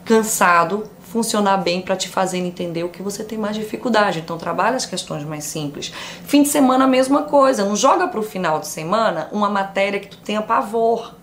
cansado 0.05 0.89
funcionar 1.01 1.59
bem 1.59 1.81
para 1.81 1.97
te 1.97 2.09
fazer 2.09 2.39
entender 2.39 2.85
o 2.85 2.89
que 2.89 3.03
você 3.03 3.25
tem 3.25 3.39
mais 3.39 3.57
dificuldade. 3.57 4.21
Então 4.21 4.39
trabalha 4.39 4.77
as 4.77 4.87
questões 4.87 5.25
mais 5.25 5.45
simples. 5.45 5.93
Fim 6.25 6.43
de 6.43 6.49
semana 6.49 6.85
a 6.85 6.89
mesma 6.89 7.23
coisa, 7.23 7.65
não 7.65 7.75
joga 7.75 8.07
para 8.07 8.21
o 8.21 8.23
final 8.23 8.61
de 8.61 8.69
semana 8.69 9.29
uma 9.33 9.49
matéria 9.49 9.99
que 9.99 10.09
tu 10.09 10.19
tenha 10.19 10.43
pavor, 10.43 11.15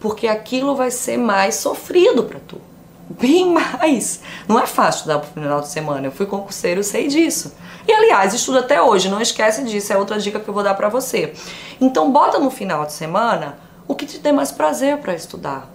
porque 0.00 0.28
aquilo 0.28 0.74
vai 0.74 0.90
ser 0.90 1.16
mais 1.16 1.56
sofrido 1.56 2.24
para 2.24 2.40
tu 2.40 2.71
bem 3.20 3.52
mais. 3.52 4.20
Não 4.48 4.58
é 4.58 4.66
fácil 4.66 5.00
estudar 5.00 5.18
pro 5.18 5.32
final 5.32 5.60
de 5.60 5.68
semana. 5.68 6.06
Eu 6.06 6.12
fui 6.12 6.26
concurseiro, 6.26 6.82
sei 6.82 7.08
disso. 7.08 7.54
E 7.86 7.92
aliás, 7.92 8.32
estudo 8.32 8.58
até 8.58 8.80
hoje, 8.80 9.08
não 9.08 9.20
esquece 9.20 9.64
disso, 9.64 9.92
é 9.92 9.96
outra 9.96 10.18
dica 10.18 10.38
que 10.38 10.48
eu 10.48 10.54
vou 10.54 10.62
dar 10.62 10.74
para 10.74 10.88
você. 10.88 11.32
Então 11.80 12.12
bota 12.12 12.38
no 12.38 12.50
final 12.50 12.86
de 12.86 12.92
semana 12.92 13.58
o 13.88 13.94
que 13.94 14.06
te 14.06 14.18
dê 14.18 14.32
mais 14.32 14.52
prazer 14.52 14.98
para 14.98 15.14
estudar. 15.14 15.68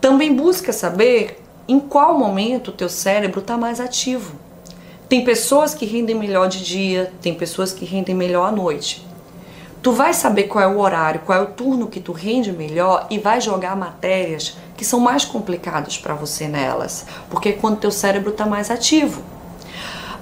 Também 0.00 0.34
busca 0.34 0.72
saber 0.72 1.42
em 1.66 1.80
qual 1.80 2.18
momento 2.18 2.68
o 2.68 2.72
teu 2.72 2.88
cérebro 2.88 3.40
está 3.40 3.56
mais 3.56 3.80
ativo. 3.80 4.34
Tem 5.08 5.24
pessoas 5.24 5.74
que 5.74 5.86
rendem 5.86 6.14
melhor 6.14 6.48
de 6.48 6.62
dia, 6.62 7.12
tem 7.22 7.34
pessoas 7.34 7.72
que 7.72 7.84
rendem 7.84 8.14
melhor 8.14 8.46
à 8.46 8.52
noite. 8.52 9.06
Tu 9.82 9.92
vai 9.92 10.12
saber 10.12 10.44
qual 10.44 10.62
é 10.62 10.66
o 10.66 10.78
horário, 10.78 11.20
qual 11.24 11.38
é 11.38 11.42
o 11.42 11.46
turno 11.46 11.86
que 11.86 12.00
tu 12.00 12.12
rende 12.12 12.52
melhor 12.52 13.06
e 13.08 13.18
vai 13.18 13.40
jogar 13.40 13.76
matérias 13.76 14.56
que 14.78 14.84
são 14.84 15.00
mais 15.00 15.24
complicadas 15.24 15.98
para 15.98 16.14
você 16.14 16.46
nelas, 16.46 17.04
porque 17.28 17.48
é 17.48 17.52
quando 17.52 17.80
teu 17.80 17.90
cérebro 17.90 18.30
está 18.30 18.46
mais 18.46 18.70
ativo. 18.70 19.20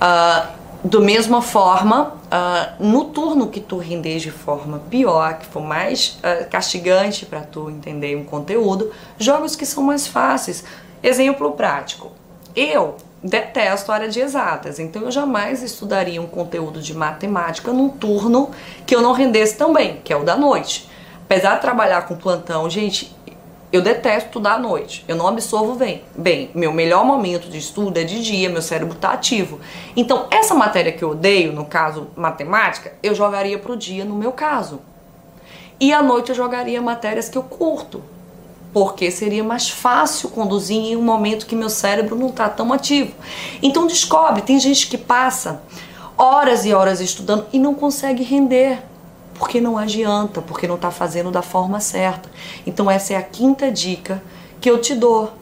Uh, 0.01 0.57
do 0.83 1.03
mesma 1.03 1.43
forma, 1.43 2.15
uh, 2.25 2.83
no 2.83 3.05
turno 3.05 3.49
que 3.49 3.61
tu 3.61 3.77
render 3.77 4.17
de 4.17 4.31
forma 4.31 4.79
pior, 4.89 5.39
que 5.39 5.47
for 5.47 5.61
mais 5.61 6.19
uh, 6.21 6.49
castigante 6.49 7.27
para 7.27 7.41
tu 7.41 7.69
entender 7.69 8.17
um 8.17 8.25
conteúdo, 8.25 8.91
jogos 9.19 9.55
que 9.55 9.67
são 9.67 9.83
mais 9.83 10.07
fáceis. 10.07 10.65
Exemplo 11.03 11.53
prático. 11.53 12.13
Eu 12.55 12.97
detesto 13.23 13.93
área 13.93 14.09
de 14.09 14.21
exatas, 14.21 14.79
então 14.79 15.03
eu 15.03 15.11
jamais 15.11 15.63
estudaria 15.63 16.23
um 16.23 16.27
conteúdo 16.27 16.81
de 16.81 16.95
matemática 16.95 17.73
num 17.75 17.91
turno 17.91 18.51
que 18.87 18.95
eu 18.97 19.03
não 19.03 19.13
rendesse 19.13 19.55
tão 19.59 19.75
bem, 19.75 20.01
que 20.03 20.15
é 20.15 20.17
o 20.17 20.25
da 20.25 20.35
noite. 20.35 20.89
Apesar 21.27 21.57
de 21.57 21.61
trabalhar 21.61 22.03
com 22.03 22.15
plantão, 22.17 22.71
gente, 22.71 23.16
eu 23.77 23.83
detesto 23.83 24.29
estudar 24.29 24.55
à 24.55 24.59
noite. 24.59 25.05
Eu 25.07 25.17
não 25.17 25.29
absorvo 25.29 25.75
bem. 25.75 26.03
Bem, 26.17 26.51
meu 26.55 26.73
melhor 26.73 27.05
momento 27.05 27.49
de 27.49 27.59
estudo 27.59 27.99
é 27.99 28.05
de 28.05 28.23
dia, 28.23 28.49
meu 28.49 28.63
cérebro 28.63 28.95
está 28.95 29.13
ativo. 29.13 29.61
Então, 29.95 30.27
essa 30.31 30.55
matéria 30.55 30.93
que 30.93 31.05
eu 31.05 31.11
odeio, 31.11 31.53
no 31.53 31.65
caso 31.65 32.09
matemática, 32.17 32.93
eu 33.03 33.15
jogaria 33.15 33.59
para 33.59 33.73
o 33.73 33.77
dia 33.77 34.05
no 34.05 34.15
meu 34.15 34.33
caso. 34.33 34.81
E 35.79 35.93
à 35.93 36.03
noite 36.03 36.31
eu 36.31 36.35
jogaria 36.35 36.81
matérias 36.81 37.29
que 37.29 37.37
eu 37.37 37.43
curto, 37.43 38.03
porque 38.73 39.11
seria 39.11 39.45
mais 39.45 39.69
fácil 39.69 40.31
conduzir 40.31 40.77
em 40.77 40.97
um 40.97 41.03
momento 41.03 41.47
que 41.47 41.55
meu 41.55 41.69
cérebro 41.69 42.17
não 42.17 42.29
está 42.29 42.49
tão 42.49 42.73
ativo. 42.73 43.13
Então 43.63 43.87
descobre, 43.87 44.41
tem 44.41 44.59
gente 44.59 44.89
que 44.89 44.97
passa 44.97 45.63
horas 46.17 46.65
e 46.65 46.73
horas 46.73 47.01
estudando 47.01 47.47
e 47.53 47.59
não 47.59 47.75
consegue 47.75 48.23
render 48.23 48.83
porque 49.39 49.61
não 49.61 49.77
adianta, 49.77 50.41
porque 50.41 50.67
não 50.67 50.77
está 50.77 50.91
fazendo 50.91 51.31
da 51.31 51.43
forma 51.43 51.81
certa. 51.81 52.31
Então 52.67 52.91
essa 52.91 53.15
é 53.15 53.17
a 53.17 53.23
quinta 53.23 53.71
dica 53.71 54.23
que 54.61 54.71
eu 54.71 54.81
te 54.81 54.95
dou. 54.95 55.33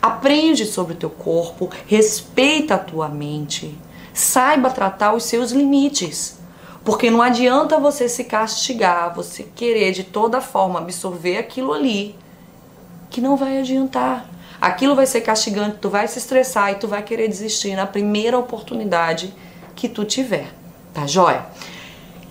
Aprende 0.00 0.66
sobre 0.66 0.92
o 0.92 0.96
teu 0.96 1.08
corpo, 1.08 1.70
respeita 1.86 2.74
a 2.74 2.78
tua 2.78 3.08
mente, 3.08 3.76
saiba 4.12 4.70
tratar 4.70 5.14
os 5.14 5.24
seus 5.24 5.50
limites. 5.50 6.38
Porque 6.84 7.10
não 7.10 7.22
adianta 7.22 7.80
você 7.80 8.10
se 8.10 8.24
castigar, 8.24 9.14
você 9.14 9.44
querer 9.44 9.92
de 9.92 10.04
toda 10.04 10.42
forma 10.42 10.78
absorver 10.78 11.38
aquilo 11.38 11.72
ali, 11.72 12.14
que 13.08 13.22
não 13.22 13.36
vai 13.36 13.58
adiantar. 13.58 14.28
Aquilo 14.60 14.94
vai 14.94 15.06
ser 15.06 15.22
castigante, 15.22 15.78
tu 15.80 15.88
vai 15.88 16.06
se 16.06 16.18
estressar 16.18 16.72
e 16.72 16.74
tu 16.74 16.86
vai 16.86 17.02
querer 17.02 17.28
desistir 17.28 17.74
na 17.74 17.86
primeira 17.86 18.38
oportunidade 18.38 19.32
que 19.74 19.88
tu 19.88 20.04
tiver. 20.04 20.52
Tá 20.92 21.06
joia? 21.06 21.46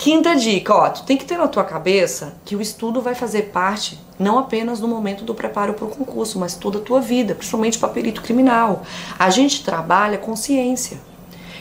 Quinta 0.03 0.35
dica, 0.35 0.75
ó, 0.75 0.89
tu 0.89 1.03
tem 1.03 1.15
que 1.15 1.23
ter 1.23 1.37
na 1.37 1.47
tua 1.47 1.63
cabeça 1.63 2.33
que 2.43 2.57
o 2.57 2.61
estudo 2.61 3.01
vai 3.01 3.15
fazer 3.15 3.43
parte 3.53 3.97
não 4.19 4.37
apenas 4.37 4.81
no 4.81 4.87
momento 4.89 5.23
do 5.23 5.33
preparo 5.33 5.75
para 5.75 5.85
o 5.85 5.89
concurso, 5.89 6.37
mas 6.37 6.57
toda 6.57 6.77
a 6.77 6.81
tua 6.81 6.99
vida, 6.99 7.33
principalmente 7.33 7.79
para 7.79 7.87
perito 7.87 8.21
criminal. 8.21 8.83
A 9.17 9.29
gente 9.29 9.63
trabalha 9.63 10.17
com 10.17 10.35
ciência. 10.35 10.97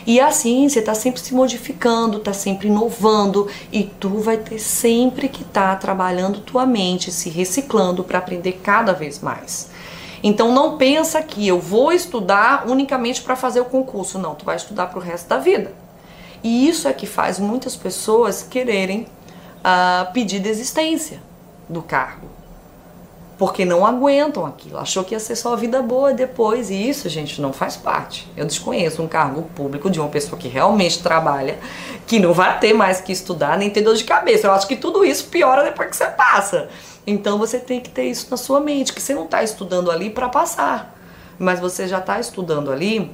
E 0.04 0.18
a 0.18 0.32
ciência 0.32 0.80
está 0.80 0.92
sempre 0.92 1.20
se 1.20 1.32
modificando, 1.32 2.18
está 2.18 2.32
sempre 2.32 2.66
inovando 2.66 3.46
e 3.70 3.84
tu 3.84 4.18
vai 4.18 4.38
ter 4.38 4.58
sempre 4.58 5.28
que 5.28 5.42
estar 5.42 5.74
tá 5.74 5.76
trabalhando 5.76 6.40
tua 6.40 6.66
mente, 6.66 7.12
se 7.12 7.30
reciclando 7.30 8.02
para 8.02 8.18
aprender 8.18 8.58
cada 8.60 8.92
vez 8.92 9.20
mais. 9.20 9.70
Então 10.20 10.52
não 10.52 10.76
pensa 10.76 11.22
que 11.22 11.46
eu 11.46 11.60
vou 11.60 11.92
estudar 11.92 12.68
unicamente 12.68 13.22
para 13.22 13.36
fazer 13.36 13.60
o 13.60 13.66
concurso, 13.66 14.18
não, 14.18 14.34
tu 14.34 14.44
vai 14.44 14.56
estudar 14.56 14.88
para 14.88 14.98
o 14.98 15.02
resto 15.02 15.28
da 15.28 15.38
vida. 15.38 15.80
E 16.42 16.68
isso 16.68 16.88
é 16.88 16.92
que 16.92 17.06
faz 17.06 17.38
muitas 17.38 17.76
pessoas 17.76 18.42
quererem 18.42 19.06
uh, 19.62 20.12
pedir 20.12 20.40
desistência 20.40 21.20
do 21.68 21.82
cargo. 21.82 22.26
Porque 23.38 23.64
não 23.64 23.84
aguentam 23.84 24.46
aquilo. 24.46 24.78
Achou 24.78 25.02
que 25.02 25.14
ia 25.14 25.20
ser 25.20 25.34
só 25.34 25.56
vida 25.56 25.82
boa 25.82 26.12
depois. 26.12 26.70
E 26.70 26.88
isso, 26.88 27.08
gente, 27.08 27.40
não 27.40 27.52
faz 27.52 27.76
parte. 27.76 28.30
Eu 28.36 28.44
desconheço 28.44 29.02
um 29.02 29.08
cargo 29.08 29.42
público 29.54 29.90
de 29.90 29.98
uma 29.98 30.08
pessoa 30.08 30.38
que 30.38 30.48
realmente 30.48 31.02
trabalha, 31.02 31.58
que 32.06 32.20
não 32.20 32.32
vai 32.32 32.58
ter 32.60 32.72
mais 32.72 33.00
que 33.00 33.10
estudar, 33.10 33.58
nem 33.58 33.70
ter 33.70 33.80
dor 33.80 33.96
de 33.96 34.04
cabeça. 34.04 34.46
Eu 34.46 34.52
acho 34.52 34.66
que 34.66 34.76
tudo 34.76 35.04
isso 35.04 35.26
piora 35.26 35.64
depois 35.64 35.88
que 35.88 35.96
você 35.96 36.06
passa. 36.06 36.68
Então 37.06 37.38
você 37.38 37.58
tem 37.58 37.80
que 37.80 37.90
ter 37.90 38.04
isso 38.04 38.28
na 38.30 38.36
sua 38.36 38.60
mente, 38.60 38.92
que 38.92 39.02
você 39.02 39.14
não 39.14 39.24
está 39.24 39.42
estudando 39.42 39.90
ali 39.90 40.10
para 40.10 40.28
passar, 40.28 40.96
mas 41.38 41.58
você 41.58 41.88
já 41.88 41.98
está 41.98 42.20
estudando 42.20 42.70
ali 42.70 43.10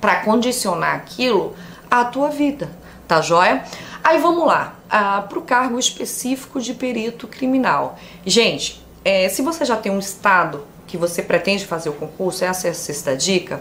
para 0.00 0.16
condicionar 0.22 0.94
aquilo 0.94 1.54
a 1.90 2.04
tua 2.04 2.28
vida, 2.28 2.70
tá 3.06 3.20
joia? 3.20 3.64
Aí 4.02 4.18
vamos 4.18 4.46
lá, 4.46 4.76
ah, 4.88 5.24
para 5.28 5.38
o 5.38 5.42
cargo 5.42 5.78
específico 5.78 6.60
de 6.60 6.74
perito 6.74 7.26
criminal. 7.26 7.98
Gente, 8.24 8.84
é, 9.04 9.28
se 9.28 9.42
você 9.42 9.64
já 9.64 9.76
tem 9.76 9.90
um 9.90 9.98
estado 9.98 10.64
que 10.86 10.96
você 10.96 11.22
pretende 11.22 11.66
fazer 11.66 11.88
o 11.88 11.92
concurso, 11.92 12.44
essa 12.44 12.68
é 12.68 12.70
a 12.70 12.74
sexta 12.74 13.16
dica, 13.16 13.60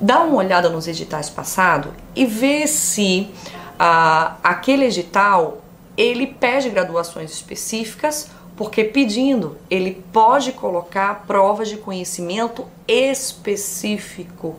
dá 0.00 0.20
uma 0.20 0.36
olhada 0.36 0.68
nos 0.68 0.86
editais 0.86 1.30
passados 1.30 1.92
e 2.14 2.26
vê 2.26 2.66
se 2.66 3.30
ah, 3.78 4.36
aquele 4.42 4.84
edital 4.84 5.62
ele 5.96 6.26
pede 6.26 6.70
graduações 6.70 7.32
específicas 7.32 8.30
porque 8.58 8.82
pedindo 8.82 9.56
ele 9.70 10.04
pode 10.12 10.50
colocar 10.50 11.24
provas 11.28 11.68
de 11.68 11.76
conhecimento 11.76 12.66
específico. 12.88 14.56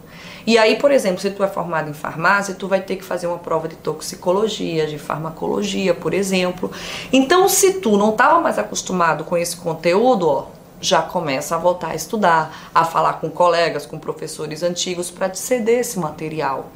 E 0.48 0.58
aí, 0.58 0.78
por 0.78 0.90
exemplo, 0.90 1.20
se 1.20 1.30
tu 1.30 1.44
é 1.44 1.50
formado 1.50 1.90
em 1.90 1.94
farmácia, 1.94 2.56
tu 2.56 2.66
vai 2.66 2.80
ter 2.80 2.96
que 2.96 3.04
fazer 3.04 3.28
uma 3.28 3.38
prova 3.38 3.68
de 3.68 3.76
toxicologia, 3.76 4.88
de 4.88 4.98
farmacologia, 4.98 5.94
por 5.94 6.14
exemplo. 6.14 6.72
Então, 7.12 7.50
se 7.50 7.74
tu 7.74 7.98
não 7.98 8.12
estava 8.12 8.40
mais 8.40 8.58
acostumado 8.58 9.26
com 9.26 9.36
esse 9.36 9.58
conteúdo, 9.58 10.30
ó, 10.30 10.46
já 10.80 11.02
começa 11.02 11.56
a 11.56 11.58
voltar 11.58 11.90
a 11.90 11.96
estudar, 11.96 12.72
a 12.74 12.86
falar 12.86 13.14
com 13.16 13.30
colegas, 13.30 13.86
com 13.86 14.00
professores 14.00 14.64
antigos 14.64 15.12
para 15.12 15.28
te 15.28 15.38
ceder 15.38 15.80
esse 15.80 16.00
material. 16.00 16.72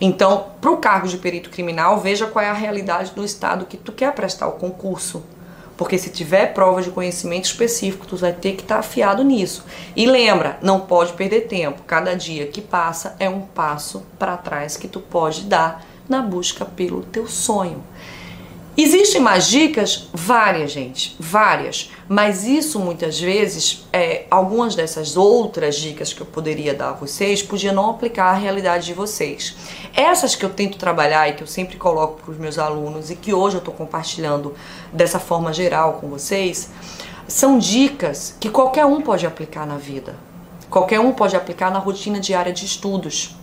Então, 0.00 0.46
para 0.60 0.72
o 0.72 0.78
cargo 0.78 1.06
de 1.06 1.16
perito 1.16 1.48
criminal, 1.48 2.00
veja 2.00 2.26
qual 2.26 2.44
é 2.44 2.50
a 2.50 2.52
realidade 2.52 3.12
do 3.12 3.24
estado 3.24 3.66
que 3.66 3.76
tu 3.76 3.92
quer 3.92 4.12
prestar 4.12 4.48
o 4.48 4.52
concurso. 4.52 5.22
Porque 5.76 5.98
se 5.98 6.10
tiver 6.10 6.54
prova 6.54 6.80
de 6.80 6.90
conhecimento 6.90 7.44
específico, 7.44 8.06
tu 8.06 8.16
vai 8.16 8.32
ter 8.32 8.52
que 8.52 8.62
estar 8.62 8.76
tá 8.76 8.80
afiado 8.80 9.22
nisso. 9.22 9.64
E 9.94 10.06
lembra, 10.06 10.58
não 10.62 10.80
pode 10.80 11.12
perder 11.12 11.42
tempo. 11.42 11.82
Cada 11.86 12.14
dia 12.14 12.46
que 12.46 12.62
passa 12.62 13.14
é 13.18 13.28
um 13.28 13.42
passo 13.42 14.02
para 14.18 14.36
trás 14.36 14.76
que 14.76 14.88
tu 14.88 15.00
pode 15.00 15.42
dar 15.42 15.84
na 16.08 16.22
busca 16.22 16.64
pelo 16.64 17.02
teu 17.02 17.26
sonho. 17.26 17.82
Existem 18.78 19.22
mais 19.22 19.48
dicas? 19.48 20.06
Várias, 20.12 20.70
gente, 20.70 21.16
várias. 21.18 21.90
Mas 22.06 22.44
isso 22.44 22.78
muitas 22.78 23.18
vezes, 23.18 23.86
é, 23.90 24.26
algumas 24.30 24.74
dessas 24.74 25.16
outras 25.16 25.76
dicas 25.76 26.12
que 26.12 26.20
eu 26.20 26.26
poderia 26.26 26.74
dar 26.74 26.90
a 26.90 26.92
vocês, 26.92 27.42
podia 27.42 27.72
não 27.72 27.88
aplicar 27.88 28.26
à 28.26 28.34
realidade 28.34 28.84
de 28.84 28.92
vocês. 28.92 29.56
Essas 29.94 30.34
que 30.34 30.44
eu 30.44 30.50
tento 30.50 30.76
trabalhar 30.76 31.26
e 31.26 31.32
que 31.32 31.42
eu 31.42 31.46
sempre 31.46 31.78
coloco 31.78 32.20
para 32.22 32.32
os 32.32 32.38
meus 32.38 32.58
alunos 32.58 33.10
e 33.10 33.16
que 33.16 33.32
hoje 33.32 33.56
eu 33.56 33.60
estou 33.60 33.72
compartilhando 33.72 34.54
dessa 34.92 35.18
forma 35.18 35.54
geral 35.54 35.94
com 35.94 36.08
vocês, 36.08 36.68
são 37.26 37.58
dicas 37.58 38.36
que 38.38 38.50
qualquer 38.50 38.84
um 38.84 39.00
pode 39.00 39.26
aplicar 39.26 39.66
na 39.66 39.78
vida. 39.78 40.14
Qualquer 40.68 41.00
um 41.00 41.12
pode 41.12 41.34
aplicar 41.34 41.70
na 41.70 41.78
rotina 41.78 42.20
diária 42.20 42.52
de 42.52 42.66
estudos. 42.66 43.34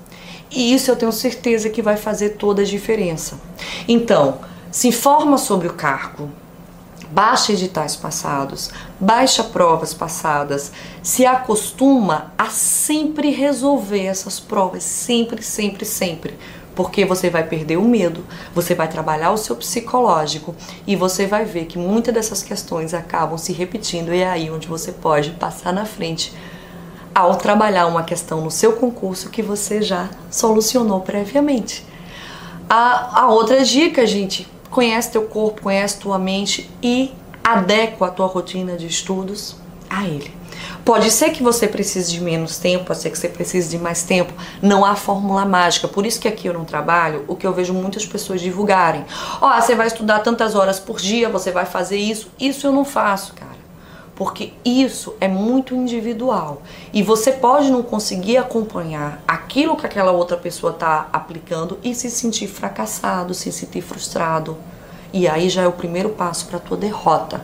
E 0.52 0.76
isso 0.76 0.92
eu 0.92 0.96
tenho 0.96 1.12
certeza 1.12 1.72
que 1.72 1.82
vai 1.82 1.98
fazer 1.98 2.32
toda 2.32 2.62
a 2.62 2.66
diferença. 2.66 3.40
Então, 3.88 4.38
se 4.74 4.88
informa 4.88 5.38
sobre 5.38 5.68
o 5.68 5.74
cargo, 5.74 6.32
baixa 7.12 7.52
editais 7.52 7.96
passados, 7.96 8.72
baixa 9.00 9.44
provas 9.44 9.94
passadas, 9.94 10.72
se 11.04 11.28
acostuma 11.28 12.34
a 12.36 12.50
sempre 12.50 13.30
resolver 13.30 14.04
essas 14.04 14.40
provas, 14.40 14.82
sempre, 14.82 15.44
sempre, 15.44 15.86
sempre. 15.86 16.40
Porque 16.74 17.06
você 17.06 17.30
vai 17.30 17.44
perder 17.44 17.78
o 17.78 17.84
medo, 17.84 18.26
você 18.56 18.74
vai 18.74 18.88
trabalhar 18.88 19.30
o 19.30 19.38
seu 19.38 19.56
psicológico 19.56 20.56
e 20.88 20.96
você 20.96 21.28
vai 21.28 21.46
ver 21.46 21.66
que 21.66 21.78
muitas 21.78 22.12
dessas 22.12 22.42
questões 22.42 22.96
acabam 22.96 23.38
se 23.38 23.54
repetindo 23.54 24.12
e 24.12 24.22
é 24.22 24.28
aí 24.28 24.50
onde 24.50 24.68
você 24.68 24.92
pode 24.92 25.30
passar 25.34 25.72
na 25.72 25.86
frente 25.86 26.34
ao 27.14 27.36
trabalhar 27.36 27.86
uma 27.86 28.02
questão 28.02 28.42
no 28.42 28.50
seu 28.50 28.74
concurso 28.74 29.30
que 29.30 29.44
você 29.44 29.84
já 29.84 30.10
solucionou 30.32 31.02
previamente. 31.02 31.86
A, 32.68 33.22
a 33.22 33.28
outra 33.28 33.64
dica, 33.64 34.08
gente, 34.08 34.52
conhece 34.74 35.12
teu 35.12 35.24
corpo, 35.24 35.62
conhece 35.62 36.00
tua 36.00 36.18
mente 36.18 36.70
e 36.82 37.14
adequa 37.44 38.08
a 38.08 38.12
tua 38.12 38.26
rotina 38.26 38.76
de 38.76 38.88
estudos 38.88 39.56
a 39.90 40.06
ele. 40.06 40.34
Pode 40.84 41.10
ser 41.12 41.30
que 41.30 41.42
você 41.42 41.68
precise 41.68 42.12
de 42.12 42.20
menos 42.20 42.58
tempo, 42.58 42.86
pode 42.86 43.00
ser 43.00 43.10
que 43.10 43.18
você 43.18 43.30
precise 43.30 43.70
de 43.70 43.78
mais 43.78 44.04
tempo. 44.04 44.34
Não 44.62 44.84
há 44.84 44.96
fórmula 44.96 45.46
mágica. 45.46 45.88
Por 45.88 46.06
isso 46.06 46.20
que 46.20 46.28
aqui 46.28 46.48
eu 46.48 46.54
não 46.54 46.66
trabalho 46.66 47.24
o 47.28 47.36
que 47.36 47.48
eu 47.48 47.54
vejo 47.54 47.74
muitas 47.74 48.06
pessoas 48.06 48.42
divulgarem. 48.42 49.06
Ó, 49.40 49.50
oh, 49.50 49.62
você 49.62 49.76
vai 49.76 49.88
estudar 49.88 50.20
tantas 50.20 50.56
horas 50.56 50.80
por 50.80 51.00
dia, 51.00 51.30
você 51.30 51.52
vai 51.52 51.66
fazer 51.66 51.98
isso. 51.98 52.30
Isso 52.40 52.68
eu 52.68 52.72
não 52.72 52.84
faço, 52.84 53.34
cara. 53.34 53.53
Porque 54.16 54.54
isso 54.64 55.16
é 55.20 55.28
muito 55.28 55.74
individual. 55.74 56.62
E 56.94 57.02
você 57.02 57.32
pode 57.32 57.72
não 57.72 57.82
conseguir 57.82 58.38
acompanhar 58.38 59.24
aquilo 59.28 59.76
que 59.76 59.86
aquela 59.86 60.12
outra 60.12 60.38
pessoa 60.38 60.74
está 60.74 61.08
aplicando 61.12 61.80
e 61.84 61.96
se 61.96 62.10
sentir 62.10 62.48
fracassado, 62.48 63.34
se 63.34 63.52
sentir 63.52 63.82
frustrado. 63.82 64.58
E 65.12 65.28
aí 65.28 65.50
já 65.50 65.64
é 65.64 65.68
o 65.68 65.72
primeiro 65.72 66.10
passo 66.10 66.46
para 66.46 66.58
a 66.58 66.62
tua 66.62 66.78
derrota. 66.78 67.42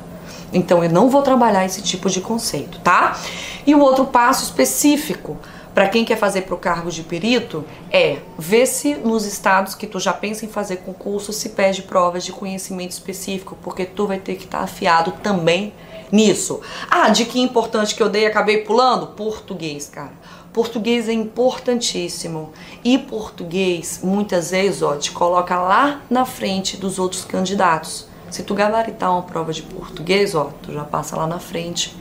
Então 0.54 0.84
eu 0.84 0.90
não 0.90 1.10
vou 1.10 1.22
trabalhar 1.22 1.66
esse 1.66 1.82
tipo 1.82 2.10
de 2.10 2.22
conceito, 2.22 2.80
tá? 2.80 3.20
E 3.66 3.74
o 3.76 3.80
outro 3.80 4.06
passo 4.06 4.44
específico 4.44 5.38
para 5.74 5.88
quem 5.88 6.04
quer 6.04 6.18
fazer 6.18 6.42
para 6.42 6.56
o 6.56 6.58
cargo 6.58 6.92
de 6.92 7.04
perito 7.04 7.64
é 7.92 8.18
ver 8.38 8.66
se 8.66 8.96
nos 8.96 9.26
estados 9.26 9.76
que 9.76 9.88
tu 9.88 10.00
já 10.00 10.12
pensa 10.12 10.46
em 10.46 10.50
fazer 10.50 10.78
concurso 10.78 11.32
se 11.32 11.50
pede 11.50 11.84
provas 11.84 12.26
de 12.26 12.32
conhecimento 12.32 12.92
específico, 12.92 13.58
porque 13.62 13.86
tu 13.86 14.08
vai 14.08 14.18
ter 14.18 14.36
que 14.36 14.46
estar 14.46 14.58
tá 14.60 14.64
afiado 14.64 15.14
também 15.24 15.74
nisso. 16.12 16.62
Ah, 16.90 17.10
de 17.10 17.26
que 17.26 17.40
importante 17.40 17.96
que 17.96 18.04
eu 18.04 18.10
dei 18.10 18.26
acabei 18.26 18.60
pulando? 18.60 19.08
Português, 19.08 19.88
cara. 19.88 20.12
Português 20.52 21.08
é 21.08 21.14
importantíssimo. 21.14 22.52
E 22.84 22.98
português, 22.98 24.00
muitas 24.04 24.52
vezes, 24.52 24.82
ó, 24.82 24.96
te 24.96 25.12
coloca 25.12 25.60
lá 25.60 26.02
na 26.10 26.26
frente 26.26 26.76
dos 26.76 26.98
outros 26.98 27.24
candidatos. 27.24 28.08
Se 28.32 28.44
tu 28.44 28.54
gabaritar 28.54 29.12
uma 29.12 29.24
prova 29.24 29.54
de 29.54 29.62
português, 29.62 30.36
ó, 30.36 30.52
tu 30.62 30.74
já 30.74 30.84
passa 30.84 31.16
lá 31.16 31.28
na 31.28 31.40
frente. 31.40 31.96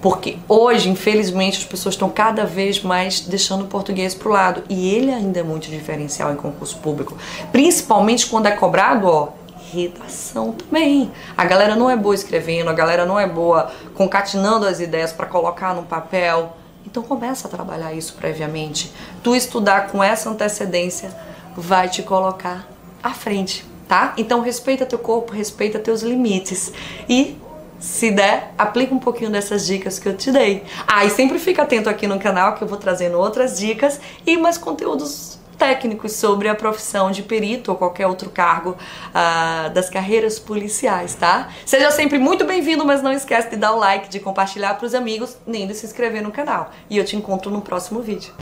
Porque 0.00 0.38
hoje, 0.48 0.88
infelizmente, 0.88 1.58
as 1.58 1.64
pessoas 1.64 1.94
estão 1.94 2.08
cada 2.08 2.44
vez 2.44 2.82
mais 2.82 3.20
deixando 3.20 3.64
o 3.64 3.66
português 3.66 4.14
pro 4.14 4.30
lado. 4.30 4.62
E 4.68 4.94
ele 4.94 5.12
ainda 5.12 5.40
é 5.40 5.42
muito 5.42 5.68
diferencial 5.68 6.32
em 6.32 6.36
concurso 6.36 6.76
público. 6.78 7.16
Principalmente 7.50 8.26
quando 8.26 8.46
é 8.46 8.52
cobrado, 8.52 9.08
ó, 9.08 9.28
redação 9.72 10.52
também. 10.52 11.10
A 11.36 11.44
galera 11.44 11.76
não 11.76 11.90
é 11.90 11.96
boa 11.96 12.14
escrevendo, 12.14 12.68
a 12.68 12.72
galera 12.72 13.04
não 13.04 13.18
é 13.18 13.26
boa 13.26 13.70
concatenando 13.94 14.66
as 14.66 14.80
ideias 14.80 15.12
para 15.12 15.26
colocar 15.26 15.74
no 15.74 15.82
papel. 15.82 16.56
Então 16.86 17.02
começa 17.02 17.48
a 17.48 17.50
trabalhar 17.50 17.92
isso 17.92 18.14
previamente. 18.14 18.92
Tu 19.22 19.34
estudar 19.34 19.88
com 19.88 20.02
essa 20.02 20.30
antecedência 20.30 21.14
vai 21.56 21.88
te 21.88 22.02
colocar 22.02 22.66
à 23.02 23.10
frente 23.10 23.64
tá? 23.88 24.12
Então 24.16 24.40
respeita 24.40 24.84
teu 24.84 24.98
corpo, 24.98 25.32
respeita 25.32 25.78
teus 25.78 26.02
limites 26.02 26.70
e 27.08 27.36
se 27.80 28.10
der, 28.10 28.52
aplica 28.58 28.92
um 28.92 28.98
pouquinho 28.98 29.30
dessas 29.30 29.64
dicas 29.64 29.98
que 29.98 30.08
eu 30.08 30.16
te 30.16 30.30
dei. 30.30 30.64
Ah, 30.86 31.04
e 31.04 31.10
sempre 31.10 31.38
fica 31.38 31.62
atento 31.62 31.88
aqui 31.88 32.06
no 32.06 32.18
canal 32.18 32.54
que 32.54 32.62
eu 32.62 32.68
vou 32.68 32.76
trazendo 32.76 33.18
outras 33.18 33.58
dicas 33.58 34.00
e 34.26 34.36
mais 34.36 34.58
conteúdos 34.58 35.37
técnicos 35.58 36.12
sobre 36.12 36.48
a 36.48 36.54
profissão 36.54 37.10
de 37.10 37.22
perito 37.22 37.72
ou 37.72 37.76
qualquer 37.76 38.06
outro 38.06 38.30
cargo 38.30 38.70
uh, 38.70 39.70
das 39.70 39.90
carreiras 39.90 40.38
policiais, 40.38 41.14
tá? 41.14 41.48
Seja 41.66 41.90
sempre 41.90 42.18
muito 42.18 42.44
bem-vindo, 42.44 42.84
mas 42.86 43.02
não 43.02 43.12
esquece 43.12 43.50
de 43.50 43.56
dar 43.56 43.72
o 43.72 43.78
like, 43.78 44.08
de 44.08 44.20
compartilhar 44.20 44.74
para 44.74 44.86
os 44.86 44.94
amigos, 44.94 45.36
nem 45.46 45.66
de 45.66 45.74
se 45.74 45.84
inscrever 45.84 46.22
no 46.22 46.30
canal. 46.30 46.70
E 46.88 46.96
eu 46.96 47.04
te 47.04 47.16
encontro 47.16 47.50
no 47.50 47.60
próximo 47.60 48.00
vídeo. 48.00 48.32